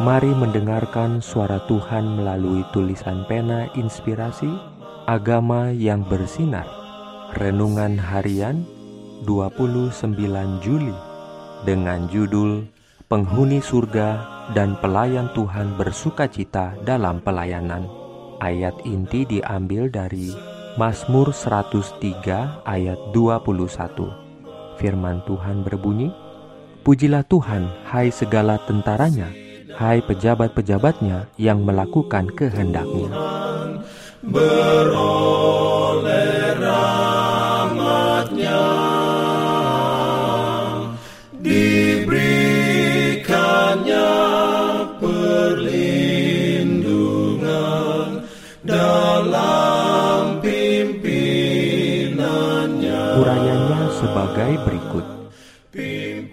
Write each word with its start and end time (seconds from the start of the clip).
Mari 0.00 0.32
mendengarkan 0.32 1.20
suara 1.20 1.60
Tuhan 1.68 2.16
melalui 2.16 2.64
tulisan 2.72 3.28
pena 3.28 3.68
inspirasi 3.76 4.48
Agama 5.04 5.76
yang 5.76 6.08
bersinar. 6.08 6.64
Renungan 7.36 8.00
harian 8.00 8.64
29 9.28 10.16
Juli 10.64 10.96
Dengan 11.68 12.08
judul 12.08 12.64
Penghuni 13.12 13.60
surga 13.60 14.24
dan 14.56 14.80
pelayan 14.80 15.28
Tuhan 15.36 15.76
bersuka 15.76 16.32
cita 16.32 16.80
dalam 16.80 17.20
pelayanan. 17.20 17.84
Ayat 18.40 18.80
inti 18.88 19.28
diambil 19.28 19.92
dari 19.92 20.32
Mazmur 20.80 21.28
103 21.28 22.64
ayat 22.64 23.00
21 23.12 24.80
Firman 24.80 25.20
Tuhan 25.28 25.60
berbunyi 25.60 26.08
Pujilah 26.88 27.28
Tuhan 27.28 27.68
hai 27.92 28.08
segala 28.08 28.56
tentaranya 28.64 29.49
hai 29.80 30.04
pejabat-pejabatnya 30.04 31.32
yang 31.40 31.64
melakukan 31.64 32.28
kehendaknya. 32.36 33.08
Urayanya 53.20 53.80
sebagai 53.96 54.52
berikut 54.64 54.79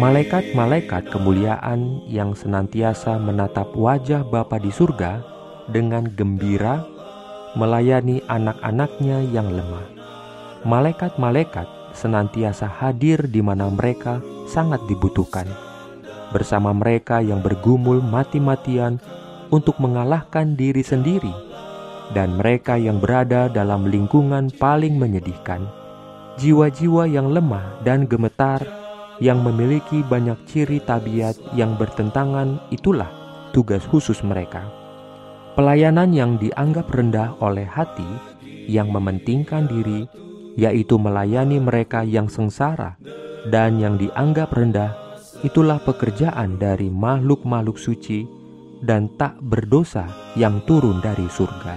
Malaikat-malaikat 0.00 1.12
kemuliaan 1.12 2.00
yang 2.08 2.32
senantiasa 2.32 3.20
menatap 3.20 3.76
wajah 3.76 4.24
Bapa 4.24 4.56
di 4.56 4.72
surga 4.72 5.20
dengan 5.68 6.08
gembira 6.16 6.80
melayani 7.52 8.24
anak-anaknya 8.24 9.20
yang 9.28 9.52
lemah. 9.52 9.84
Malaikat-malaikat 10.64 11.68
senantiasa 11.92 12.64
hadir 12.64 13.28
di 13.28 13.44
mana 13.44 13.68
mereka 13.68 14.24
sangat 14.48 14.80
dibutuhkan. 14.88 15.44
Bersama 16.32 16.72
mereka 16.72 17.20
yang 17.20 17.44
bergumul 17.44 18.00
mati-matian 18.00 18.96
untuk 19.52 19.76
mengalahkan 19.84 20.56
diri 20.56 20.80
sendiri 20.80 21.36
dan 22.16 22.40
mereka 22.40 22.80
yang 22.80 23.04
berada 23.04 23.52
dalam 23.52 23.84
lingkungan 23.84 24.48
paling 24.56 24.96
menyedihkan. 24.96 25.60
Jiwa-jiwa 26.40 27.04
yang 27.04 27.28
lemah 27.28 27.84
dan 27.84 28.08
gemetar 28.08 28.79
yang 29.20 29.44
memiliki 29.44 30.00
banyak 30.00 30.36
ciri 30.48 30.80
tabiat 30.80 31.36
yang 31.52 31.76
bertentangan 31.76 32.56
itulah 32.72 33.08
tugas 33.52 33.84
khusus 33.84 34.24
mereka. 34.24 34.64
Pelayanan 35.54 36.16
yang 36.16 36.40
dianggap 36.40 36.88
rendah 36.88 37.36
oleh 37.44 37.68
hati 37.68 38.08
yang 38.64 38.88
mementingkan 38.88 39.68
diri 39.68 40.08
yaitu 40.56 40.96
melayani 40.96 41.60
mereka 41.60 42.00
yang 42.02 42.26
sengsara 42.32 42.96
dan 43.52 43.76
yang 43.76 44.00
dianggap 44.00 44.50
rendah 44.56 44.96
itulah 45.44 45.76
pekerjaan 45.84 46.56
dari 46.56 46.88
makhluk-makhluk 46.88 47.76
suci 47.76 48.24
dan 48.80 49.12
tak 49.20 49.36
berdosa 49.44 50.08
yang 50.32 50.64
turun 50.64 51.04
dari 51.04 51.28
surga. 51.28 51.76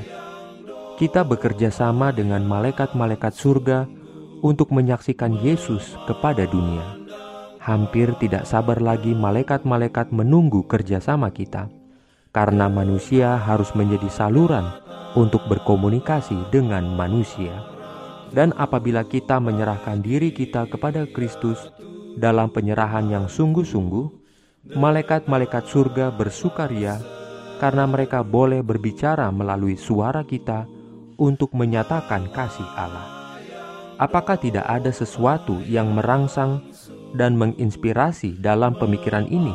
Kita 0.95 1.27
bekerja 1.27 1.67
sama 1.73 2.15
dengan 2.15 2.47
malaikat-malaikat 2.47 3.33
surga 3.35 3.83
untuk 4.39 4.71
menyaksikan 4.71 5.35
Yesus 5.43 5.99
kepada 6.07 6.47
dunia 6.47 7.02
hampir 7.63 8.11
tidak 8.19 8.43
sabar 8.43 8.83
lagi 8.83 9.15
malaikat-malaikat 9.15 10.11
menunggu 10.11 10.67
kerjasama 10.67 11.31
kita, 11.31 11.71
karena 12.35 12.67
manusia 12.67 13.39
harus 13.39 13.71
menjadi 13.71 14.11
saluran 14.11 14.67
untuk 15.15 15.47
berkomunikasi 15.47 16.51
dengan 16.51 16.83
manusia. 16.91 17.63
Dan 18.35 18.51
apabila 18.59 19.07
kita 19.07 19.39
menyerahkan 19.39 20.03
diri 20.03 20.35
kita 20.35 20.67
kepada 20.67 21.07
Kristus 21.07 21.71
dalam 22.19 22.51
penyerahan 22.51 23.07
yang 23.07 23.25
sungguh-sungguh, 23.31 24.05
malaikat-malaikat 24.75 25.63
surga 25.63 26.11
bersukaria 26.11 26.99
karena 27.63 27.87
mereka 27.87 28.27
boleh 28.27 28.59
berbicara 28.59 29.31
melalui 29.31 29.79
suara 29.79 30.27
kita 30.27 30.67
untuk 31.15 31.55
menyatakan 31.55 32.27
kasih 32.33 32.67
Allah. 32.75 33.07
Apakah 34.01 34.35
tidak 34.35 34.65
ada 34.65 34.89
sesuatu 34.89 35.61
yang 35.69 35.93
merangsang 35.93 36.65
dan 37.13 37.37
menginspirasi 37.37 38.41
dalam 38.41 38.73
pemikiran 38.77 39.29
ini 39.29 39.53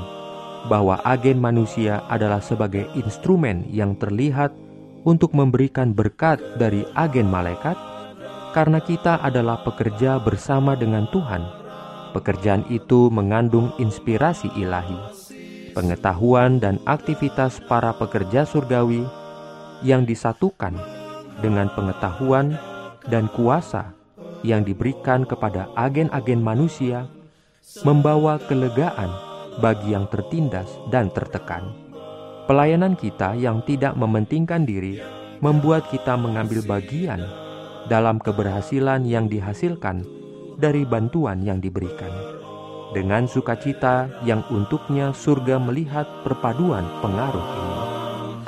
bahwa 0.67 0.99
agen 1.07 1.39
manusia 1.39 2.03
adalah 2.11 2.43
sebagai 2.43 2.91
instrumen 2.99 3.63
yang 3.71 3.95
terlihat 3.95 4.51
untuk 5.07 5.31
memberikan 5.31 5.95
berkat 5.95 6.43
dari 6.59 6.83
agen 6.99 7.31
malaikat, 7.31 7.79
karena 8.51 8.83
kita 8.83 9.23
adalah 9.23 9.63
pekerja 9.63 10.19
bersama 10.19 10.75
dengan 10.75 11.07
Tuhan. 11.15 11.47
Pekerjaan 12.11 12.67
itu 12.73 13.13
mengandung 13.13 13.71
inspirasi 13.79 14.51
ilahi, 14.59 14.99
pengetahuan, 15.77 16.59
dan 16.59 16.83
aktivitas 16.89 17.63
para 17.71 17.95
pekerja 17.95 18.43
surgawi 18.43 19.07
yang 19.87 20.03
disatukan 20.03 20.75
dengan 21.39 21.71
pengetahuan 21.79 22.59
dan 23.07 23.31
kuasa 23.31 23.95
yang 24.43 24.67
diberikan 24.67 25.23
kepada 25.23 25.71
agen-agen 25.79 26.43
manusia 26.43 27.07
membawa 27.85 28.41
kelegaan 28.41 29.13
bagi 29.61 29.93
yang 29.93 30.09
tertindas 30.09 30.69
dan 30.89 31.13
tertekan. 31.13 31.75
Pelayanan 32.49 32.97
kita 32.97 33.37
yang 33.37 33.61
tidak 33.69 33.93
mementingkan 33.93 34.65
diri 34.65 34.97
membuat 35.45 35.93
kita 35.93 36.17
mengambil 36.17 36.65
bagian 36.65 37.21
dalam 37.93 38.17
keberhasilan 38.17 39.05
yang 39.05 39.29
dihasilkan 39.29 40.03
dari 40.57 40.89
bantuan 40.89 41.45
yang 41.45 41.61
diberikan. 41.61 42.11
Dengan 42.97 43.29
sukacita 43.29 44.09
yang 44.25 44.41
untuknya 44.49 45.13
surga 45.13 45.61
melihat 45.61 46.09
perpaduan 46.25 46.89
pengaruh 47.05 47.47
ini. 47.53 47.77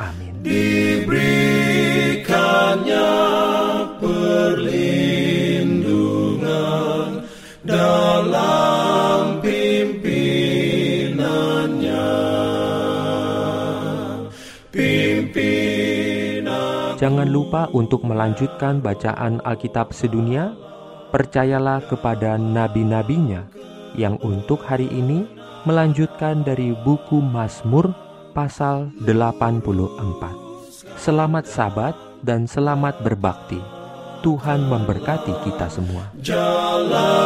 Amin. 0.01 0.33
Diberikannya 0.41 1.40
Jangan 17.01 17.33
lupa 17.33 17.65
untuk 17.73 18.05
melanjutkan 18.05 18.85
bacaan 18.85 19.41
Alkitab 19.41 19.97
sedunia. 19.97 20.53
Percayalah 21.09 21.81
kepada 21.89 22.37
nabi-nabinya 22.37 23.49
yang 23.97 24.21
untuk 24.21 24.61
hari 24.61 24.85
ini 24.93 25.25
melanjutkan 25.65 26.45
dari 26.45 26.77
buku 26.85 27.25
Mazmur 27.25 27.97
pasal 28.37 28.93
84. 29.01 31.01
Selamat 31.01 31.49
sabat 31.49 31.97
dan 32.21 32.45
selamat 32.45 33.01
berbakti. 33.01 33.57
Tuhan 34.21 34.69
memberkati 34.69 35.33
kita 35.49 35.73
semua. 35.73 36.13
jalan 36.21 37.20